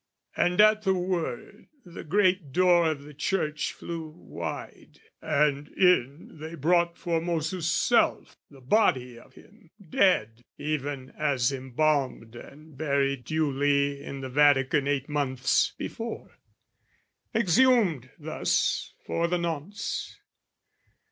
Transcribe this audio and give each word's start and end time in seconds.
"And 0.35 0.59
at 0.59 0.81
the 0.81 0.95
word, 0.95 1.67
the 1.85 2.03
great 2.03 2.51
door 2.51 2.89
of 2.89 3.03
the 3.03 3.13
church 3.13 3.71
"Flew 3.71 4.09
wide, 4.09 4.99
and 5.21 5.67
in 5.67 6.39
they 6.39 6.55
brought 6.55 6.97
Formosus' 6.97 7.69
self, 7.69 8.35
"The 8.49 8.61
body 8.61 9.19
of 9.19 9.35
him, 9.35 9.69
dead, 9.79 10.41
even 10.57 11.11
as 11.11 11.51
embalmed 11.51 12.35
"And 12.35 12.75
buried 12.75 13.25
duly 13.25 14.03
in 14.03 14.21
the 14.21 14.29
Vatican 14.29 14.87
"Eight 14.87 15.07
months 15.07 15.71
before, 15.77 16.39
exhumed 17.35 18.09
thus 18.17 18.95
for 19.05 19.27
the 19.27 19.37
nonce. 19.37 20.17